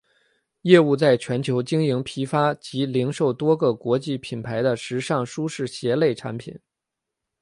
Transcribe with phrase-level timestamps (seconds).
[0.63, 6.59] 业务在全球经营批发及零售多个国际品牌的时尚舒适鞋类产品。